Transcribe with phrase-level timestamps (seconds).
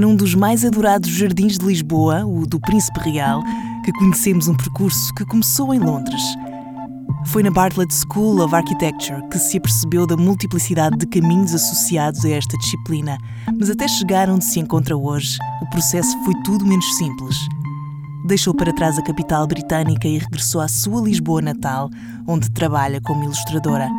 [0.00, 3.42] Num dos mais adorados jardins de Lisboa, o do Príncipe Real,
[3.84, 6.22] que conhecemos um percurso que começou em Londres.
[7.26, 12.30] Foi na Bartlett School of Architecture que se apercebeu da multiplicidade de caminhos associados a
[12.30, 13.18] esta disciplina,
[13.58, 17.36] mas até chegar onde se encontra hoje, o processo foi tudo menos simples.
[18.26, 21.90] Deixou para trás a capital britânica e regressou à sua Lisboa natal,
[22.26, 23.90] onde trabalha como ilustradora.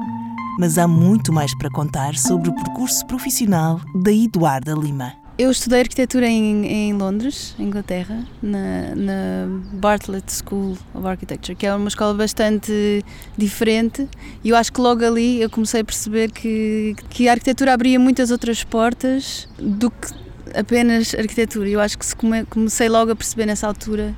[0.58, 5.21] Mas há muito mais para contar sobre o percurso profissional da Eduarda Lima.
[5.42, 11.74] Eu estudei arquitetura em, em Londres, Inglaterra, na, na, Bartlett School of Architecture, que é
[11.74, 13.04] uma escola bastante
[13.36, 14.08] diferente.
[14.44, 18.00] E eu acho que logo ali eu comecei a perceber que, que a arquitetura abria
[18.00, 20.14] muitas outras portas do que
[20.54, 21.68] apenas arquitetura.
[21.68, 24.14] Eu acho que come, comecei logo a perceber nessa altura,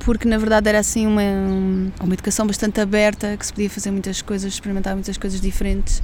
[0.00, 1.22] porque na verdade era assim uma,
[2.02, 6.02] uma educação bastante aberta, que se podia fazer muitas coisas, experimentar muitas coisas diferentes.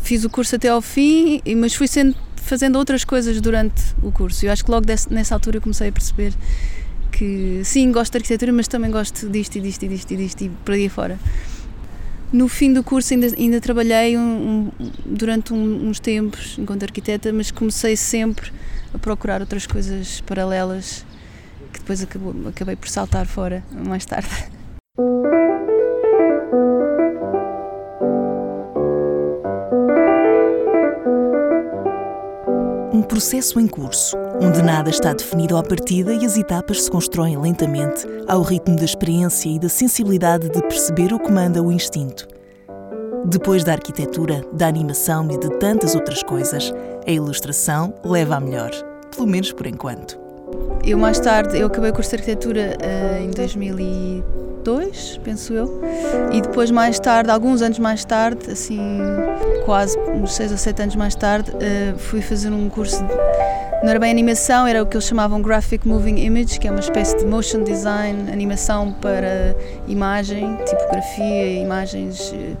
[0.00, 2.14] Fiz o curso até ao fim, mas fui sendo
[2.44, 4.44] fazendo outras coisas durante o curso.
[4.46, 6.32] Eu acho que logo desse, nessa altura eu comecei a perceber
[7.10, 10.44] que sim, gosto de arquitetura, mas também gosto disto e disto e disto e disto
[10.44, 11.18] e por aí fora.
[12.32, 17.32] No fim do curso ainda, ainda trabalhei um, um, durante um, uns tempos enquanto arquiteta,
[17.32, 18.50] mas comecei sempre
[18.92, 21.06] a procurar outras coisas paralelas
[21.72, 24.53] que depois acabou, acabei por saltar fora mais tarde.
[33.24, 38.06] Processo em curso, onde nada está definido à partida e as etapas se constroem lentamente,
[38.28, 42.28] ao ritmo da experiência e da sensibilidade de perceber o que manda o instinto.
[43.24, 46.70] Depois da arquitetura, da animação e de tantas outras coisas,
[47.06, 48.70] a ilustração leva a melhor,
[49.16, 50.20] pelo menos por enquanto.
[50.84, 53.30] Eu mais tarde, eu acabei o curso de arquitetura uh, em
[54.64, 55.80] 2002, penso eu,
[56.32, 58.98] e depois mais tarde, alguns anos mais tarde, assim,
[59.64, 63.12] quase uns 6 ou 7 anos mais tarde, uh, fui fazer um curso, de,
[63.82, 66.80] não era bem animação, era o que eles chamavam Graphic Moving Image, que é uma
[66.80, 69.54] espécie de motion design, animação para
[69.86, 72.56] imagem, tipografia, imagens eh,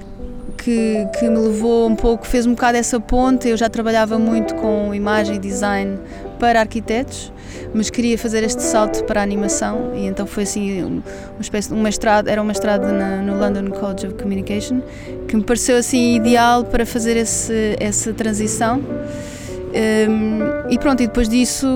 [0.58, 3.48] que, que, me levou um pouco, fez um bocado essa ponte.
[3.48, 5.98] Eu já trabalhava muito com imagem e design
[6.34, 7.32] para arquitetos,
[7.74, 11.02] mas queria fazer este salto para a animação e então foi assim uma
[11.40, 14.80] espécie um mestrado, era um mestrado na, no London College of Communication
[15.26, 18.80] que me pareceu assim ideal para fazer esse, essa transição.
[18.80, 21.66] Um, e pronto, e depois disso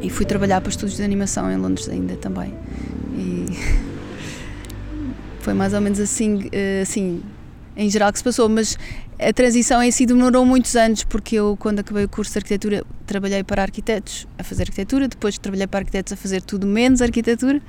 [0.00, 2.52] e fui trabalhar para estudos de animação em Londres ainda também.
[3.16, 3.46] E
[5.40, 7.22] foi mais ou menos assim, eh, assim
[7.76, 8.78] em geral que se passou, mas
[9.18, 12.84] a transição em si demorou muitos anos, porque eu, quando acabei o curso de arquitetura,
[13.06, 17.62] trabalhei para arquitetos a fazer arquitetura, depois trabalhei para arquitetos a fazer tudo menos arquitetura,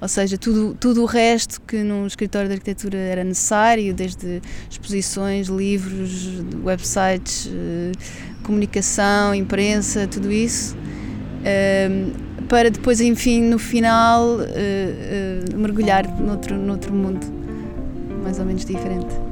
[0.00, 5.46] ou seja, tudo, tudo o resto que num escritório de arquitetura era necessário, desde exposições,
[5.48, 7.92] livros, websites, eh,
[8.42, 10.76] comunicação, imprensa, tudo isso,
[11.44, 12.12] ehm,
[12.48, 17.38] para depois, enfim, no final, eh, eh, mergulhar noutro, noutro mundo
[18.22, 19.27] mais ou menos diferente.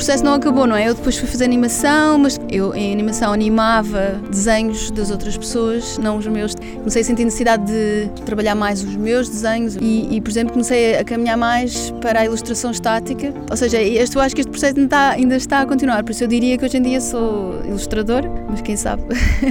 [0.00, 0.88] Processo não acabou, não é?
[0.88, 6.16] Eu depois fui fazer animação, mas eu em animação animava desenhos das outras pessoas, não
[6.16, 6.54] os meus.
[6.54, 10.96] Comecei a sentir necessidade de trabalhar mais os meus desenhos e, e por exemplo, comecei
[10.96, 13.34] a caminhar mais para a ilustração estática.
[13.50, 16.12] Ou seja, este, eu acho que este processo ainda está, ainda está a continuar, por
[16.12, 19.02] isso eu diria que hoje em dia sou ilustrador, mas quem sabe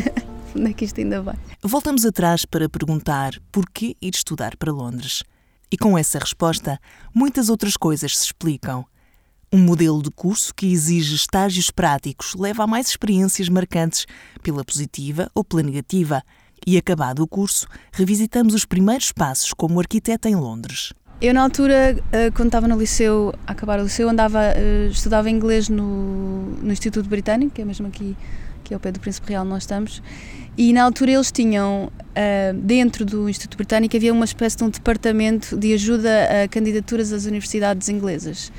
[0.57, 1.35] onde é que isto ainda vai.
[1.61, 5.21] Voltamos atrás para perguntar porquê ir estudar para Londres.
[5.71, 6.79] E com essa resposta,
[7.13, 8.83] muitas outras coisas se explicam.
[9.51, 14.05] Um modelo de curso que exige estágios práticos leva a mais experiências marcantes,
[14.43, 16.21] pela positiva ou pela negativa.
[16.67, 20.93] E acabado o curso, revisitamos os primeiros passos como arquiteta em Londres.
[21.19, 25.31] Eu, na altura, eh, quando estava no liceu, a acabar o liceu, andava, eh, estudava
[25.31, 28.15] inglês no, no Instituto Britânico, que é mesmo aqui,
[28.63, 30.01] aqui ao pé do Príncipe Real nós estamos,
[30.57, 34.69] e na altura eles tinham, eh, dentro do Instituto Britânico, havia uma espécie de um
[34.69, 38.51] departamento de ajuda a candidaturas às universidades inglesas.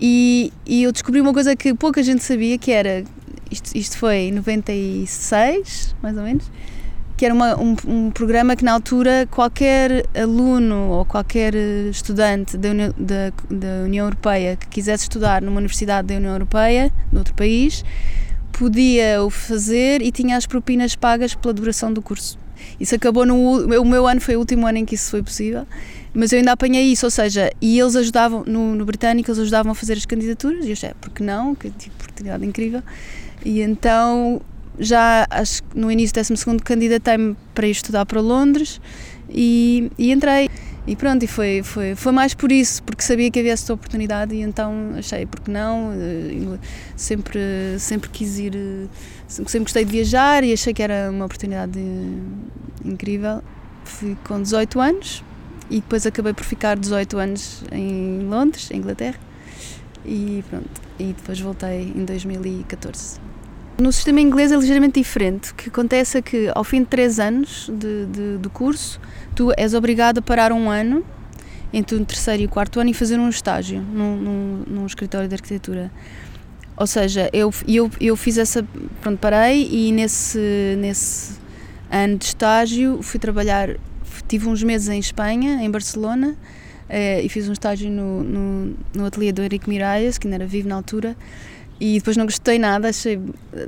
[0.00, 3.04] E, e eu descobri uma coisa que pouca gente sabia, que era,
[3.50, 6.50] isto, isto foi em 96, mais ou menos,
[7.18, 12.70] que era uma, um, um, programa que na altura qualquer aluno ou qualquer estudante da
[12.70, 17.84] União, da, da União Europeia que quisesse estudar numa universidade da União Europeia, noutro país,
[18.52, 22.38] podia o fazer e tinha as propinas pagas pela duração do curso.
[22.78, 23.36] Isso acabou no
[23.80, 25.66] o meu ano foi o último ano em que isso foi possível
[26.12, 29.72] mas eu ainda apanhei isso, ou seja, e eles ajudavam, no, no britânico, eles ajudavam
[29.72, 31.54] a fazer as candidaturas, e eu achei, porque não?
[31.54, 32.82] Que tipo, oportunidade incrível.
[33.44, 34.40] E então,
[34.78, 38.80] já acho que no início do 12 candidatei-me para ir estudar para Londres
[39.28, 40.48] e, e entrei.
[40.90, 44.34] E pronto, e foi, foi, foi mais por isso, porque sabia que havia essa oportunidade
[44.34, 46.58] e então achei, porque não, eh,
[46.96, 47.40] sempre,
[47.78, 48.88] sempre quis ir, eh,
[49.28, 51.78] sempre gostei de viajar e achei que era uma oportunidade
[52.84, 53.40] incrível.
[53.84, 55.22] Fui com 18 anos
[55.70, 59.20] e depois acabei por ficar 18 anos em Londres, em Inglaterra,
[60.04, 63.29] e pronto, e depois voltei em 2014.
[63.80, 65.52] No sistema inglês é ligeiramente diferente.
[65.52, 69.00] O que acontece é que ao fim de três anos de, de, do curso,
[69.34, 71.02] tu és obrigado a parar um ano
[71.72, 75.26] entre o terceiro e o quarto ano e fazer um estágio num, num, num escritório
[75.26, 75.90] de arquitetura.
[76.76, 78.62] Ou seja, eu, eu, eu fiz essa.
[79.00, 81.38] Pronto, parei e nesse, nesse
[81.90, 83.78] ano de estágio fui trabalhar.
[84.28, 86.36] Tive uns meses em Espanha, em Barcelona,
[86.86, 90.46] eh, e fiz um estágio no, no, no ateliê do Henrique Miralles, que ainda era
[90.46, 91.16] vivo na altura
[91.80, 93.18] e depois não gostei nada, achei,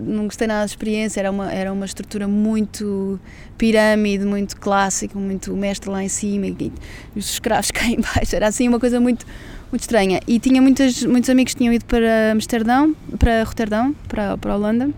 [0.01, 3.19] não gostei nada da experiência, era uma, era uma estrutura muito
[3.57, 6.73] pirâmide, muito clássica, muito mestre lá em cima e
[7.17, 9.25] os escravos cá em baixo, era assim uma coisa muito,
[9.71, 10.21] muito estranha.
[10.29, 14.57] E tinha muitas, muitos amigos que tinham ido para Amsterdão, para Roterdão, para, para a
[14.57, 14.91] Holanda,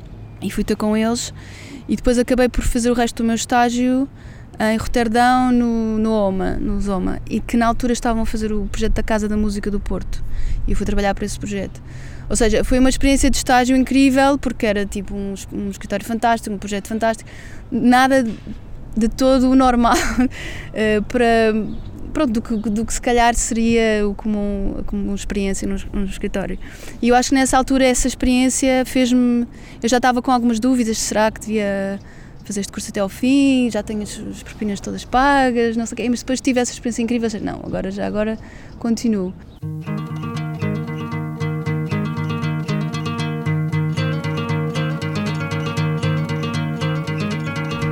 [0.43, 1.33] e fui ter com eles
[1.89, 4.09] e depois acabei por fazer o resto do meu estágio
[4.59, 8.67] em Roterdão, no, no OMA, no Zoma, e que na altura estavam a fazer o
[8.67, 10.23] projeto da Casa da Música do Porto,
[10.67, 11.83] e eu fui trabalhar para esse projeto.
[12.29, 16.55] Ou seja, foi uma experiência de estágio incrível, porque era tipo um, um escritório fantástico,
[16.55, 17.29] um projeto fantástico,
[17.71, 18.25] nada
[18.97, 21.53] de todo o normal uh, para
[22.15, 26.59] pronto, do que, do que se calhar seria o comum, como experiência no, escritório.
[27.03, 29.47] E eu acho que nessa altura essa experiência fez-me.
[29.83, 31.99] Eu já estava com algumas dúvidas: será que devia
[32.45, 33.69] fazer este curso até ao fim?
[33.71, 36.09] Já tenho as, as propinas todas pagas, não sei o quê.
[36.09, 38.39] Mas depois tive essa experiência incrível: não, agora já agora
[38.79, 39.35] continuo.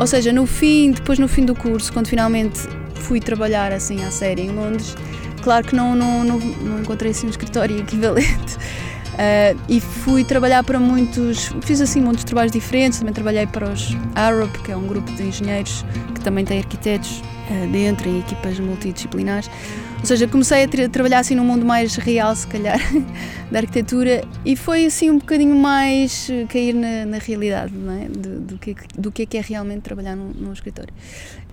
[0.02, 2.58] Ou seja, no fim, depois no fim do curso, quando finalmente
[2.96, 4.96] fui trabalhar assim à série em Londres,
[5.44, 8.56] claro que não, não, não, não encontrei assim um escritório equivalente.
[8.56, 13.96] Uh, e fui trabalhar para muitos, fiz assim muitos trabalhos diferentes, também trabalhei para os
[14.16, 17.22] Arab, que é um grupo de engenheiros que também tem arquitetos
[17.70, 19.48] dentro, em equipas multidisciplinares.
[20.02, 22.78] Ou seja, comecei a, tra trabalhar assim num mundo mais real, se calhar,
[23.52, 28.08] da arquitetura e foi assim um bocadinho mais eh, cair na, na realidade, é?
[28.08, 30.92] Do, do, que, do que é que é realmente trabalhar num, num escritório.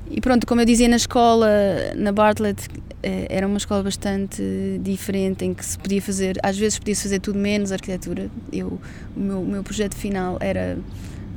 [0.10, 1.48] E pronto, como eu dizia na escola,
[1.96, 2.68] na Bartlett,
[3.04, 4.42] eh, era uma escola bastante
[4.82, 8.32] diferente em que se podia fazer, às vezes podia-se fazer tudo menos arquitetura.
[8.52, 8.80] Eu,
[9.16, 10.80] o, meu, o meu projeto final era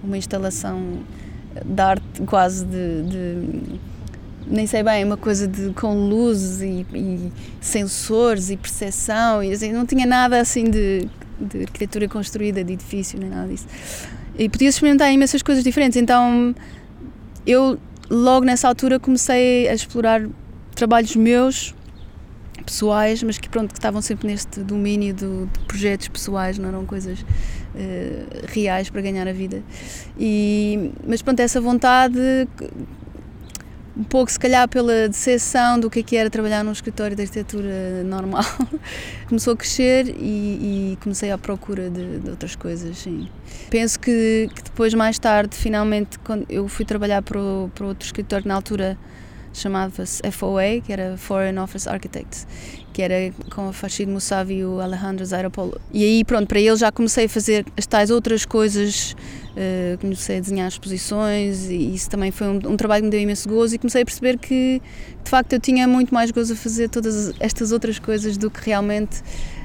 [0.02, 1.00] uma instalação
[1.62, 3.78] de arte quase de, de
[4.46, 9.72] nem sei bem, uma coisa de, com luzes e, e sensores e percepção, e assim,
[9.72, 11.08] não tinha nada assim de,
[11.40, 13.66] de arquitetura construída, de edifício, nem nada disso.
[14.38, 16.54] E podia experimentar imensas coisas diferentes, então
[17.46, 17.78] eu
[18.08, 20.26] logo nessa altura comecei a explorar
[20.74, 21.74] trabalhos meus
[22.64, 26.86] pessoais, mas que pronto que estavam sempre neste domínio do, de projetos pessoais, não eram
[26.86, 27.24] coisas uh,
[28.48, 29.62] reais para ganhar a vida.
[30.18, 32.18] E mas pronto essa vontade
[33.96, 37.22] um pouco se calhar pela decepção do que, é que era trabalhar num escritório de
[37.22, 38.44] arquitetura normal,
[39.28, 42.98] começou a crescer e, e comecei à procura de, de outras coisas.
[42.98, 43.28] Sim.
[43.70, 48.06] Penso que, que, depois, mais tarde, finalmente, quando eu fui trabalhar para, o, para outro
[48.06, 48.98] escritório na altura
[49.52, 52.46] chamava-se FOA, que era Foreign Office Architects,
[52.92, 55.80] que era com o Fashid Moussavi e o Alejandro Zairopolo.
[55.92, 59.14] E aí, pronto, para ele já comecei a fazer as tais outras coisas
[59.52, 63.20] Uh, comecei a desenhar exposições e isso também foi um, um, trabalho que me deu
[63.20, 64.80] imenso gozo e comecei a perceber que
[65.22, 68.64] de facto eu tinha muito mais gozo a fazer todas estas outras coisas do que
[68.64, 69.20] realmente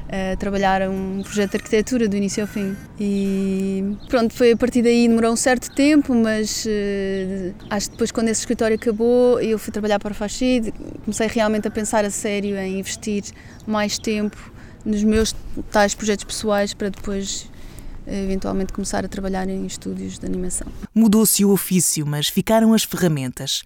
[0.08, 2.76] uh, trabalhar um projeto de arquitetura do início ao fim.
[3.00, 8.12] E pronto, foi a partir daí, demorou um certo tempo, mas uh, acho que depois
[8.12, 10.72] quando esse escritório acabou eu fui trabalhar para o Fachid,
[11.04, 13.24] comecei realmente a pensar a sério em investir
[13.66, 14.38] mais tempo
[14.86, 15.36] nos meus
[15.72, 17.50] tais projetos pessoais para depois
[18.08, 20.68] eventualmente começar a trabalhar em estúdios de animação.
[20.96, 23.64] Mudou-se o ofício, mas ficaram as ferramentas.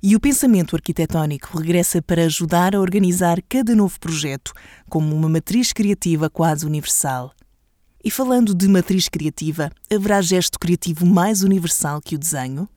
[0.00, 4.52] E o pensamento arquitetónico regressa para ajudar a organizar cada novo projeto
[4.88, 7.32] como uma matriz criativa quase universal.
[8.04, 12.68] E falando de matriz criativa, haverá gesto criativo mais universal que o desenho?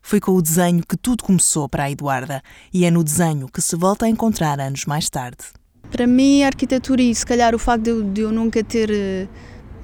[0.00, 2.40] Foi com o desenho que tudo começou para a Eduarda
[2.72, 5.44] e é no desenho que se volta a encontrar anos mais tarde.
[5.90, 9.26] Para mim, a arquitetura e se calhar o facto de eu, nunca ter eh,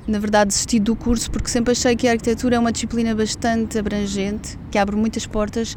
[0.06, 3.76] na verdade, desisti do curso porque sempre achei que a arquitetura é uma disciplina bastante
[3.76, 5.76] abrangente, que abre muitas portas,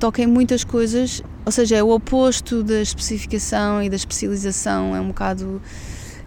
[0.00, 5.00] toca em muitas coisas, ou seja, é o oposto da especificação e da especialização, é
[5.00, 5.60] um bocado.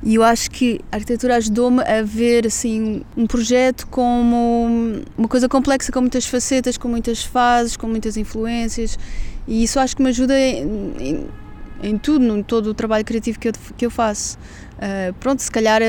[0.03, 5.49] E eu acho que a arquitetura ajudou-me a ver assim um projeto como uma coisa
[5.49, 8.99] complexa, com muitas facetas, com muitas fases, com muitas influências,
[9.47, 13.53] e isso acho que me ajuda em tudo, em todo o trabalho criativo que eu,
[13.77, 14.37] que eu faço.
[14.77, 15.81] Uh, pronto, se calhar,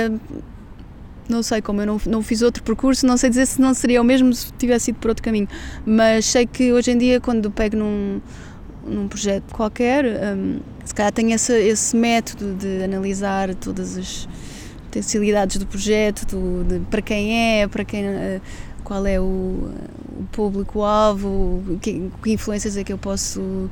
[1.28, 4.00] não sei, como eu não, não fiz outro percurso, não sei dizer se não seria
[4.00, 5.48] o mesmo se tivesse ido por outro caminho,
[5.86, 8.20] mas sei que hoje em dia, quando pego num,
[8.86, 14.28] num projeto qualquer, um, se calhar tenho esse, esse método de analisar todas as
[14.84, 18.06] potencialidades do projeto, do, de, para quem é, para quem.
[18.06, 18.40] Uh,
[18.84, 23.70] qual é o, o público-alvo, que, que, influências é que eu posso,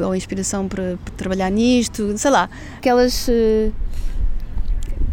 [0.00, 2.48] ou inspiração para, para trabalhar nisto, sei lá,
[2.78, 3.26] aquelas.
[3.28, 3.72] Uh,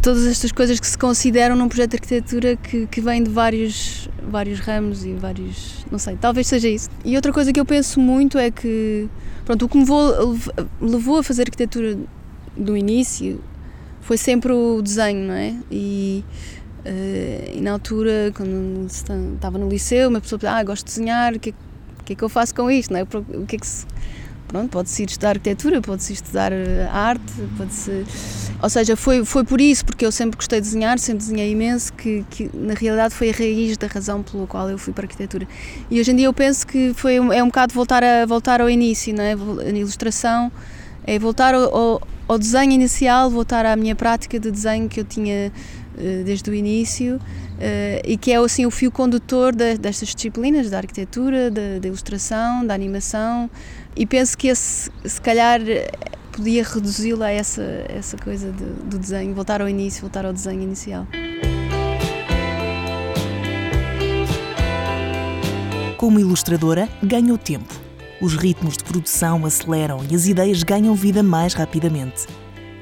[0.02, 4.08] todas estas coisas que se consideram num projeto de arquitetura que, que vem de vários,
[4.28, 5.86] vários ramos e vários.
[5.90, 6.90] não sei, talvez seja isso.
[7.04, 9.08] E outra coisa que eu penso muito é que.
[9.44, 10.36] pronto, o que me vou,
[10.80, 11.96] levou a fazer arquitetura
[12.56, 13.40] do início
[14.00, 15.54] foi sempre o desenho, não é?
[15.70, 16.24] E
[16.82, 21.32] Uh, e na altura, quando estava no liceu, uma pessoa perguntava, ah, gosto de desenhar,
[21.32, 21.52] o que, é,
[22.04, 22.92] que, é que eu faço com isto?
[22.92, 23.02] Não é?
[23.04, 23.86] O que é que se...
[24.52, 28.04] Pronto, pode-se ir estudar arquitetura, pode-se estudar eh, arte, pode-se...
[28.62, 31.90] Ou seja, foi, foi por isso, porque eu sempre gostei de desenhar, sempre desenhei imenso,
[31.94, 35.06] que, que na realidade foi a raiz da razão pela qual eu fui para a
[35.06, 35.48] arquitetura.
[35.90, 38.68] E hoje em dia eu penso que foi, é um bocado voltar, a, voltar ao
[38.68, 39.32] início, não é?
[39.32, 40.52] a ilustração,
[41.06, 45.52] é voltar ao, ao desenho inicial, voltar à minha prática de desenho que eu tinha
[45.98, 47.20] eh, desde o início
[47.60, 52.66] eh, e que é assim o fio condutor destas disciplinas da arquitetura, da, da ilustração,
[52.66, 53.50] da animação
[53.94, 55.60] e penso que esse, se calhar
[56.32, 60.62] podia reduzi-la a essa, essa coisa de, do desenho, voltar ao início, voltar ao desenho
[60.62, 61.06] inicial.
[65.98, 67.91] Como ilustradora, ganha o tempo.
[68.22, 72.28] Os ritmos de produção aceleram e as ideias ganham vida mais rapidamente.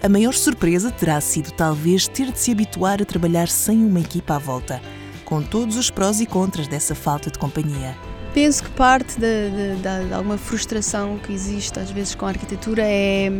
[0.02, 4.34] A maior surpresa terá sido talvez ter de se habituar a trabalhar sem uma equipa
[4.34, 4.82] à volta,
[5.24, 7.96] com todos os prós e contras dessa falta de companhia.
[8.34, 12.82] Penso que parte de, de, de, alguma frustração que existe às vezes com a arquitetura
[12.84, 13.32] é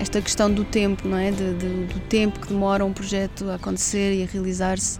[0.00, 1.30] esta questão do tempo, não é?
[1.30, 4.98] De, do tempo que demora um projeto a acontecer e a realizar-se.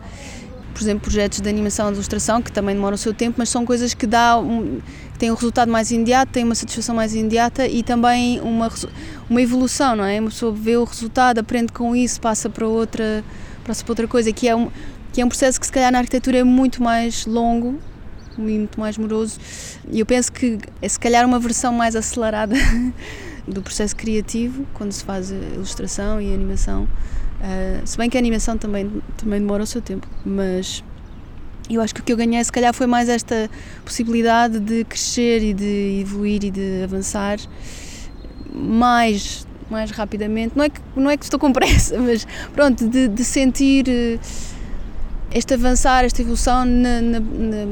[0.78, 3.66] Por exemplo, projetos de animação e ilustração que também demoram o seu tempo, mas são
[3.66, 4.80] coisas que dá um,
[5.18, 8.70] tem um resultado mais imediato, tem uma satisfação mais imediata e também uma,
[9.28, 10.20] uma evolução, não é?
[10.20, 13.25] Uma pessoa vê o resultado, aprende com isso, passa para outra,
[13.66, 14.70] passa para outra coisa, que é um,
[15.12, 17.80] que é um processo que se calhar na arquitetura é muito mais longo
[18.37, 19.40] muito mais moroso.
[19.90, 22.54] E eu penso que é se calhar uma versão mais acelerada
[23.49, 26.87] do processo criativo, quando se faz ilustração e animação.
[27.40, 30.83] Uh, se bem que a animação também, também demora o seu tempo, mas
[31.71, 33.50] eu acho que o que eu ganhei, se calhar, foi mais esta
[33.85, 37.38] possibilidade de crescer e de evoluir e de avançar
[38.52, 40.57] mais, mais rapidamente.
[40.57, 44.18] Não é que, não é que estou com pressa, mas pronto, de, de sentir eh,
[45.33, 47.66] este avançar, esta evolução na, na, na,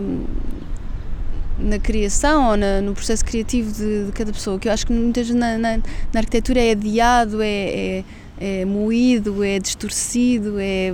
[1.59, 4.59] na criação ou na, no processo criativo de, de, cada pessoa.
[4.59, 5.81] Que eu acho que muitas na, na
[6.15, 8.05] arquitetura é adiado, é, é,
[8.39, 10.93] é moído, é distorcido, é.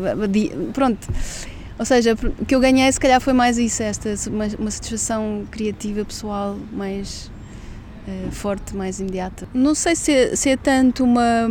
[0.73, 1.09] Pronto
[1.83, 5.45] ou seja, o que eu ganhei se calhar foi mais isso, esta, uma, uma satisfação
[5.51, 7.29] criativa pessoal mais
[8.07, 9.49] uh, forte, mais imediata.
[9.53, 11.47] Não sei se é, se é tanto uma,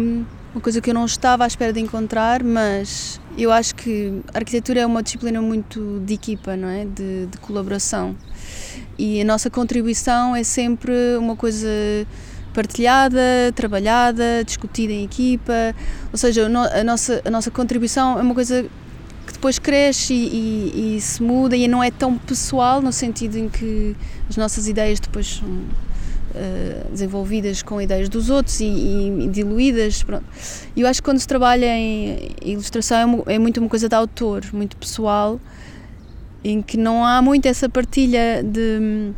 [0.53, 4.37] uma coisa que eu não estava à espera de encontrar, mas eu acho que a
[4.37, 6.85] arquitetura é uma disciplina muito de equipa, não é?
[6.85, 8.15] De, de colaboração.
[8.97, 11.67] E a nossa contribuição é sempre uma coisa
[12.53, 13.19] partilhada,
[13.55, 15.75] trabalhada, discutida em equipa.
[16.11, 18.65] Ou seja, a nossa, a nossa contribuição é uma coisa
[19.25, 23.37] que depois cresce e, e, e, se muda e não é tão pessoal no sentido
[23.37, 23.95] em que
[24.29, 30.03] as nossas ideias depois são uh, desenvolvidas com ideias dos outros e, e diluídas.
[30.03, 30.25] Pronto.
[30.75, 34.43] Eu acho que quando se trabalha em ilustração é, é muito uma coisa de autor,
[34.53, 35.39] muito pessoal,
[36.43, 39.11] em que não há muito essa partilha de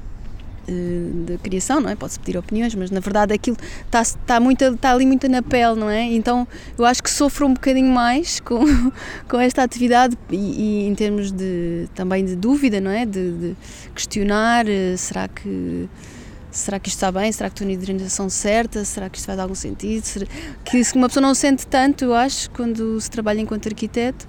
[0.71, 1.95] de criação, não é?
[1.95, 5.75] Pode-se pedir opiniões, mas na verdade aquilo está, está, muito, está ali muito na pele,
[5.75, 6.03] não é?
[6.03, 8.63] Então eu acho que sofro um bocadinho mais com,
[9.27, 13.05] com esta atividade e, e em termos de também de dúvida, não é?
[13.05, 13.55] De, de,
[13.93, 15.89] questionar, eh, será que
[16.51, 17.31] será que isto está bem?
[17.31, 18.85] Será que estou na hidratação certa?
[18.85, 20.03] Será que isto faz algum sentido?
[20.03, 20.27] Será...
[20.63, 24.27] Que uma pessoa não sente tanto, eu acho, quando se trabalha enquanto arquiteto,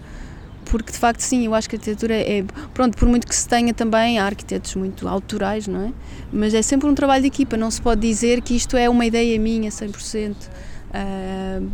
[0.75, 3.49] porque de facto sim, eu acho que a arquitetura é, pronto, por muito que se
[3.49, 5.93] tenha também, há arquitetos muito autorais, não é?
[6.33, 9.07] Mas é sempre um trabalho de equipa, não se pode dizer que isto é uma
[9.07, 10.35] ideia minha 100%.
[10.35, 11.71] Uh,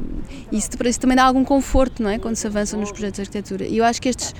[0.52, 2.18] isso, isso também dá algum conforto, não é?
[2.18, 3.64] Quando se avança nos projetos de arquitetura.
[3.64, 4.34] E eu acho que estes,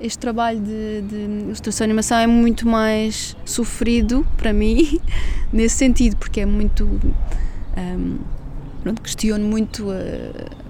[0.00, 5.00] este trabalho de, de ilustração e animação é muito mais sofrido para mim,
[5.52, 6.84] nesse sentido, porque é muito.
[7.76, 8.18] Um,
[8.84, 9.82] pronto, questiono muito.
[9.86, 10.65] Uh,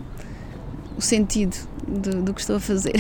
[0.96, 2.94] o sentido do, do que estou a fazer.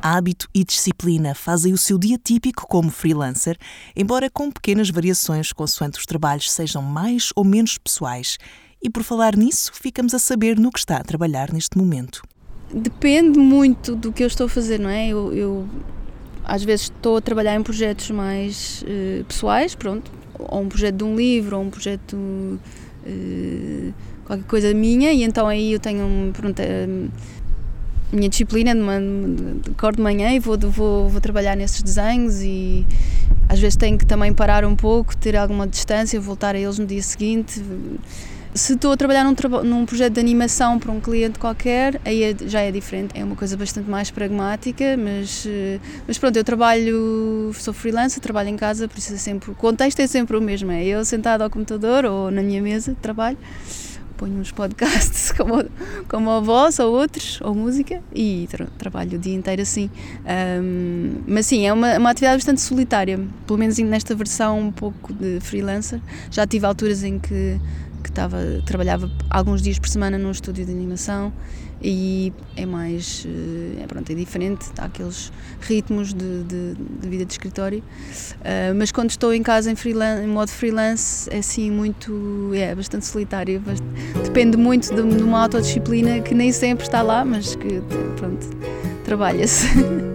[0.00, 3.56] Hábito e disciplina fazem o seu dia típico como freelancer,
[3.96, 8.38] embora com pequenas variações consoante os trabalhos sejam mais ou menos pessoais
[8.80, 12.22] E por falar nisso, ficamos a saber no que está a trabalhar neste momento.
[12.72, 15.08] Depende muito do que eu estou a fazer, não é?
[15.08, 15.68] Eu, eu
[16.44, 21.04] às vezes estou a trabalhar em projetos mais uh, pessoais, pronto, ou um projeto de
[21.04, 23.94] um livro, ou um projeto uh,
[24.28, 29.70] qualquer coisa minha, e então aí eu tenho pronto, a minha disciplina de, uma, de
[29.70, 32.86] acordo de manhã e vou, vou, vou trabalhar nesses desenhos e
[33.48, 36.86] às vezes tenho que também parar um pouco, ter alguma distância, voltar a eles no
[36.86, 37.62] dia seguinte.
[38.54, 42.34] Se estou a trabalhar num, num projeto de animação para um cliente qualquer, aí é,
[42.46, 43.12] já é diferente.
[43.14, 48.48] É uma coisa bastante mais pragmática, mas, eh, mas pronto, eu trabalho, sou freelancer, trabalho
[48.48, 50.70] em casa, por isso é sempre, o contexto é sempre o mesmo.
[50.72, 53.38] É eu sentado ao computador ou na minha mesa de trabalho
[54.18, 55.64] ponho uns podcasts como,
[56.08, 59.88] como a voz ou outros, ou música, e tra trabalho o dia inteiro assim.
[60.62, 65.12] Um, mas sim, é uma, uma atividade bastante solitária, pelo menos nesta versão um pouco
[65.12, 66.00] de freelancer.
[66.30, 67.58] Já tive alturas em que,
[68.02, 71.32] que tava, trabalhava alguns dias por semana num estúdio de animação
[71.82, 77.24] e é mais eh, é, pronto, é diferente, há aqueles ritmos de, de, de vida
[77.24, 77.78] de escritório.
[78.40, 82.74] Uh, mas quando estou em casa em, freelance, em modo freelance é assim muito, é
[82.74, 83.62] bastante solitário
[84.24, 87.80] depende muito de, de uma autodisciplina que nem sempre está lá, mas que
[88.16, 88.46] pronto,
[89.04, 89.68] trabalha-se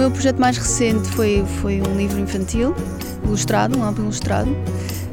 [0.00, 2.74] meu projeto mais recente foi, foi um livro infantil,
[3.22, 4.50] ilustrado, um álbum ilustrado.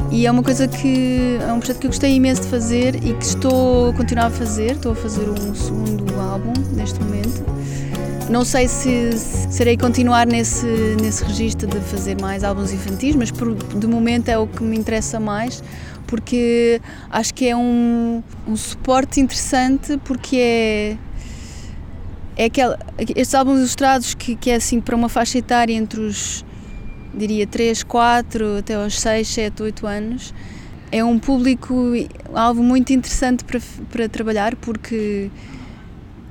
[0.10, 3.14] E é uma coisa que é um projeto que eu gostei imenso de fazer e
[3.14, 4.72] que estou a continuar a fazer.
[4.72, 7.44] Estou a fazer um segundo álbum neste momento.
[8.30, 10.66] Não sei se, se serei continuar nesse,
[11.02, 14.78] nesse registro de fazer mais álbuns infantis, mas por, de momento é o que me
[14.78, 15.62] interessa mais,
[16.06, 20.98] porque acho que é um, um suporte interessante, porque é
[22.38, 26.46] é aquele, estes álbuns ilustrados que, que é assim para uma faixa etária entre os,
[27.14, 30.34] diria, 3, 4 até aos 6, 7, 8 anos.
[30.92, 31.92] É um público,
[32.34, 33.60] algo muito interessante para,
[33.92, 35.32] para trabalhar porque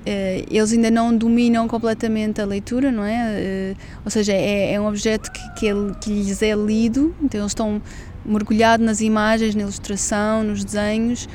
[0.06, 3.34] eh, eles ainda não dominam completamente a leitura, não é?
[3.34, 7.40] Eh, ou seja, é, é um objeto que, que, é, que lhes é lido, então
[7.40, 7.82] eles estão
[8.24, 11.28] mergulhados nas imagens, na ilustração, nos desenhos,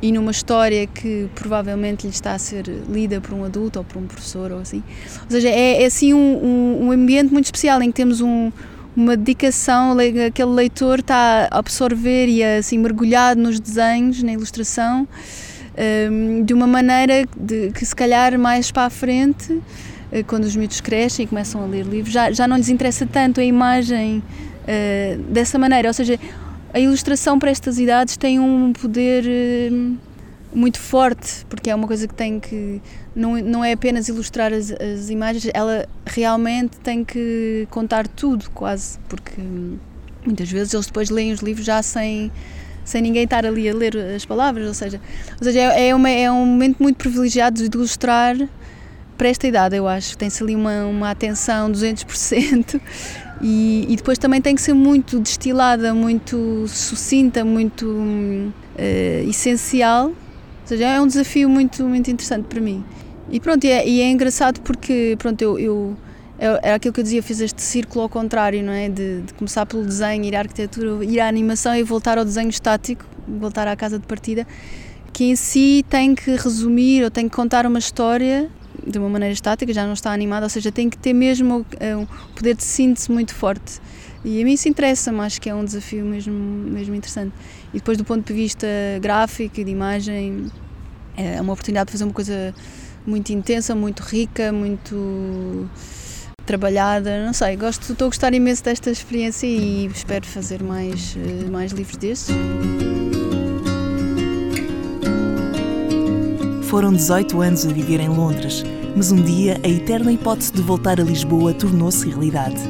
[0.00, 3.98] e numa história que provavelmente lhe está a ser lida por um adulto ou por
[3.98, 4.82] um professor ou assim.
[5.24, 8.52] Ou seja, é, é assim um, um, um, ambiente muito especial em que temos um,
[8.96, 15.06] uma dedicação, aquele leitor está a absorver e a, assim mergulhado nos desenhos, na ilustração,
[16.10, 19.60] um, de uma maneira de, que se calhar mais para a frente,
[20.10, 23.06] eh, quando os miúdos crescem e começam a ler livros, já, já não lhes interessa
[23.06, 26.18] tanto a imagem uh, dessa maneira, ou seja,
[26.72, 29.70] a ilustração para estas idades tem um poder eh,
[30.52, 32.80] muito forte, porque é uma coisa que tem que.
[33.14, 38.98] Não, não é apenas ilustrar as, as imagens, ela realmente tem que contar tudo, quase,
[39.08, 39.40] porque
[40.24, 42.30] muitas vezes eles depois leem os livros já sem,
[42.84, 45.00] sem ninguém estar ali a ler as palavras, ou seja,
[45.38, 48.36] ou seja é, é, uma, é um momento muito privilegiado de ilustrar
[49.18, 50.16] para esta idade, eu acho.
[50.16, 52.80] Tem-se ali uma, uma atenção 200%
[53.42, 60.06] e, e, depois também tem que ser muito destilada, muito sucinta, muito uh, essencial.
[60.06, 60.14] Ou
[60.64, 62.84] seja, é um desafio muito, muito interessante para mim.
[63.30, 65.96] E pronto, e é, e é engraçado porque pronto, eu, eu
[66.38, 68.88] era é, é aquilo que eu dizia, fiz este círculo ao contrário, não é?
[68.88, 72.48] De, de, começar pelo desenho, ir à arquitetura, ir à animação e voltar ao desenho
[72.48, 74.46] estático, voltar à casa de partida,
[75.12, 78.48] que em si tem que resumir ou tem que contar uma história
[78.88, 81.96] de uma maneira estática, já não está animada, ou seja, tem que ter mesmo eh,
[81.96, 83.80] um poder de síntese muito forte.
[84.24, 87.32] E a mim isso interessa-me, acho que é um desafio mesmo, mesmo interessante.
[87.72, 88.66] E depois, do ponto de vista
[89.00, 90.46] gráfico e de imagem,
[91.16, 92.54] é uma oportunidade de fazer uma coisa
[93.06, 95.68] muito intensa, muito rica, muito
[96.44, 101.50] trabalhada, não sei, gosto, estou a gostar imenso desta experiência e espero fazer mais, eh,
[101.50, 102.34] mais livros desses.
[106.62, 108.62] Foram 18 anos a viver em Londres,
[108.98, 112.60] mas um dia a eterna hipótese de voltar a Lisboa tornou-se realidade.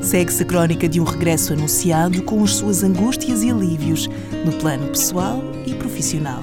[0.00, 4.06] Segue-se a crónica de um regresso anunciado com as suas angústias e alívios
[4.44, 6.40] no plano pessoal e profissional.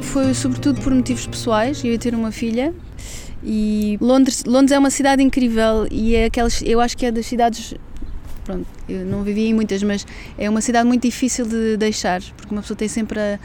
[0.00, 1.84] Foi sobretudo por motivos pessoais.
[1.84, 2.72] Eu ia ter uma filha
[3.44, 7.26] e Londres, Londres é uma cidade incrível e é aquelas, eu acho que é das
[7.26, 7.74] cidades
[8.42, 10.06] pronto, eu não vivi em muitas, mas
[10.38, 13.38] é uma cidade muito difícil de deixar, porque uma pessoa tem sempre a,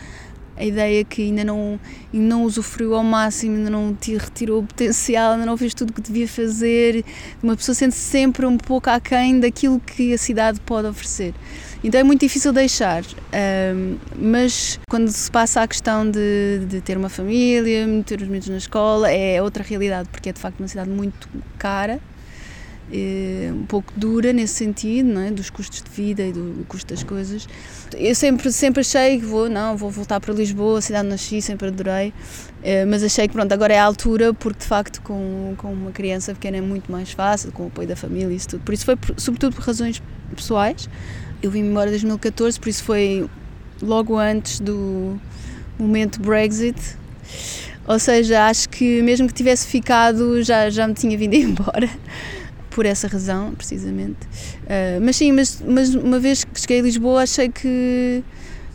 [0.57, 1.79] a ideia que ainda não,
[2.13, 5.93] não usufruiu ao máximo, ainda não te retirou o potencial, ainda não fez tudo o
[5.93, 7.03] que devia fazer.
[7.43, 11.33] Uma pessoa sente -se sempre um pouco aquém daquilo que a cidade pode oferecer.
[11.83, 13.03] Então é muito difícil deixar,
[13.75, 18.49] um, mas quando se passa a questão de, de ter uma família, meter os miúdos
[18.49, 22.01] na escola, é outra realidade, porque é de facto uma cidade muito cara
[22.91, 25.31] é, um pouco dura nesse sentido, não é?
[25.31, 27.47] dos custos de vida e do, custo das coisas.
[27.95, 31.41] Eu sempre, sempre achei que vou, não, vou voltar para Lisboa, a cidade onde nasci,
[31.41, 32.13] sempre adorei,
[32.61, 35.91] é, mas achei que pronto, agora é a altura, porque de facto com, com uma
[35.91, 38.63] criança pequena é muito mais fácil, com o apoio da família e isso tudo.
[38.63, 40.01] Por isso foi sobretudo por razões
[40.35, 40.87] pessoais.
[41.41, 43.27] Eu vim embora em 2014, por isso foi
[43.81, 45.19] logo antes do
[45.77, 46.79] momento Brexit.
[47.87, 51.89] Ou seja, acho que mesmo que tivesse ficado, já, já me tinha vindo embora
[52.75, 54.27] por essa razão, precisamente.
[54.63, 58.21] Uh, mas sim, mas, mas uma vez que cheguei a Lisboa, achei que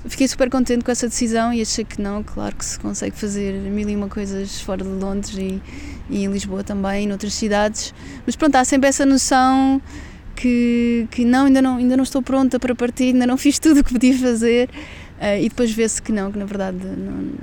[0.06, 3.52] fiquei super contente com essa decisão e achei que não, claro que se consegue fazer
[3.52, 5.60] mil e uma coisas fora de Londres e,
[6.08, 7.92] e em Lisboa também, e noutras cidades.
[8.24, 9.82] Mas pronto, há sempre essa noção
[10.34, 13.80] que, que não, ainda não, ainda não estou pronta para partir, ainda não fiz tudo
[13.80, 14.70] o que podia fazer
[15.18, 17.34] uh, e depois vê-se que não, que na verdade não,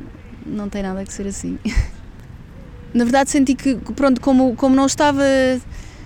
[0.43, 1.59] não tem nada que ser assim.
[2.95, 5.23] na verdade senti que, pronto, como, como não estava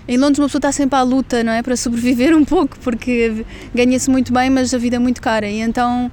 [0.08, 1.62] em Londres uma pessoa está sempre à luta, não é?
[1.62, 5.60] Para sobreviver um pouco, porque ganha-se muito bem, mas a vida é muito cara e
[5.60, 6.10] então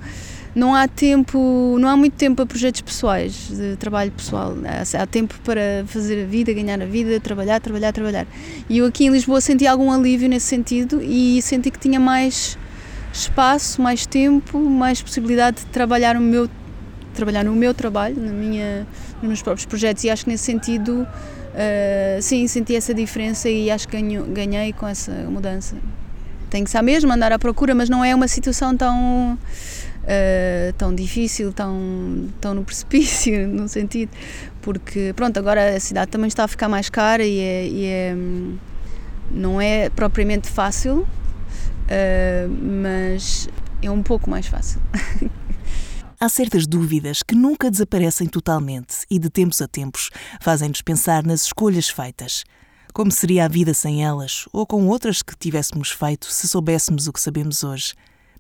[0.56, 4.54] não há tempo, não há muito tempo para projetos pessoais, de trabalho pessoal.
[5.00, 8.28] Há tempo para fazer a vida, ganhar a vida, trabalhar, trabalhar, trabalhar.
[8.70, 12.58] E eu aqui em Lisboa senti algum alívio nesse sentido e senti que tinha mais
[13.14, 16.50] espaço, mais tempo, mais possibilidade de trabalhar o meu
[17.14, 21.06] trabalhar no meu trabalho, na minha, nos meus próprios projetos e acho que nesse sentido
[21.50, 25.76] Uh, sim, senti essa diferença e acho que ganho, ganhei com essa mudança.
[26.50, 30.94] Tem que ser mesmo andar à procura, mas não é uma situação tão, uh, tão
[30.94, 34.12] difícil, tão, tão no precipício, no sentido,
[34.62, 38.16] porque pronto, agora a cidade também está a ficar mais cara e, é, e é
[39.32, 43.48] não é propriamente fácil, uh, mas
[43.82, 44.82] é um pouco mais fácil.
[46.22, 50.10] Há certas dúvidas que nunca desaparecem totalmente e, de tempos a tempos,
[50.42, 52.44] fazem-nos pensar nas escolhas feitas.
[52.94, 57.14] Como seria a vida sem elas, ou com outras que tivéssemos feito se soubéssemos o
[57.14, 57.94] que sabemos hoje?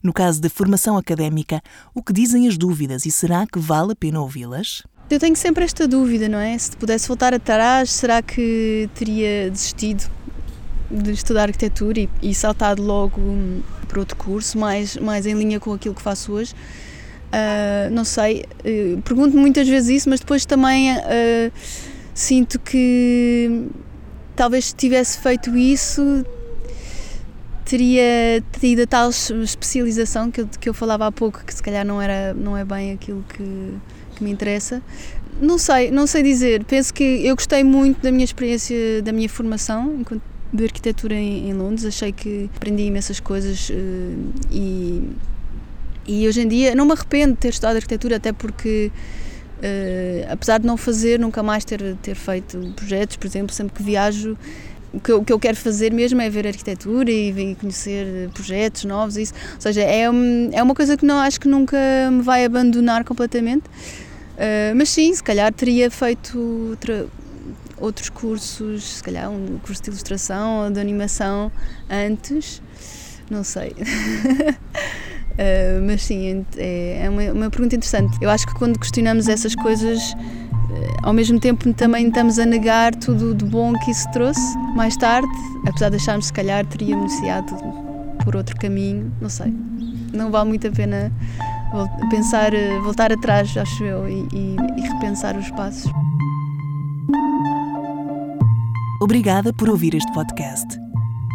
[0.04, 1.62] No caso da formação académica,
[1.96, 4.84] o que dizem as dúvidas e será que vale a pena ouvi-las?
[5.10, 6.58] Eu tenho sempre esta dúvida, não é?
[6.58, 10.12] Se pudesse voltar atrás, será que teria desistido
[10.92, 13.22] de estudar arquitetura e, e saltado logo
[13.88, 16.54] para outro curso, mais, mais em linha com aquilo que faço hoje?
[17.30, 21.52] Uh, não sei, uh, pergunto muitas vezes isso, mas depois também uh,
[22.14, 23.68] sinto que
[24.36, 26.26] talvez se tivesse feito isso
[27.70, 31.86] teria tido a tal especialização que eu, que eu falava há pouco, que se calhar
[31.86, 33.74] não, era, não é bem aquilo que,
[34.16, 34.82] que me interessa.
[35.40, 36.64] Não sei, não sei dizer.
[36.66, 40.04] Penso que eu gostei muito da minha experiência, da minha formação
[40.52, 41.86] de arquitetura em, em Londres.
[41.86, 43.72] Achei que aprendi imensas coisas
[44.52, 45.04] e
[46.10, 48.92] e hoje em dia não me arrependo de ter estudado arquitetura, até porque,
[49.60, 53.84] uh, apesar de não fazer, nunca mais ter, ter feito projetos, por exemplo, sempre que
[53.84, 54.36] viajo,
[54.92, 58.86] o que, eu, o que eu quero fazer mesmo é ver arquitetura e, conhecer projetos
[58.86, 59.18] novos.
[59.18, 59.36] Isso.
[59.54, 61.78] Ou seja, é, é uma coisa que não acho que nunca
[62.12, 63.66] me vai abandonar completamente.
[63.68, 66.40] Uh, mas sim, se calhar teria feito
[66.72, 67.06] outra,
[67.78, 71.52] outros cursos, se calhar um curso de ilustração ou de animação
[71.88, 72.64] antes,
[73.30, 73.76] não sei.
[75.40, 78.18] Uh, mas sim, é, é uma, uma, pergunta interessante.
[78.20, 82.94] Eu acho que quando questionamos essas coisas, uh, ao mesmo tempo também estamos a negar
[82.94, 85.30] tudo de bom que isso trouxe mais tarde,
[85.66, 87.56] apesar de acharmos se calhar teríamos iniciado
[88.26, 89.54] por outro caminho, não sei.
[90.14, 91.10] Não vale muito a pena
[92.10, 95.90] pensar, eh, voltar atrás, acho eu, e, e, e repensar os passos.
[99.02, 100.68] Obrigada por ouvir este podcast.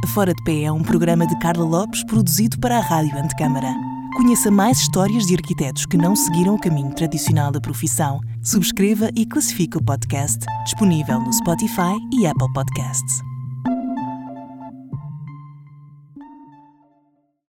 [0.09, 3.94] Fora de Pé é um programa de Carla Lopes produzido para a Rádio Antecâmara.
[4.15, 8.21] Conheça mais histórias de arquitetos que não seguiram o caminho tradicional da profissão.
[8.41, 13.34] Subscreva e classifique o podcast, disponível no Spotify e Apple Podcasts.